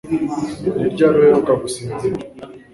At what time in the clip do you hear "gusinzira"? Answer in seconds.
1.61-2.15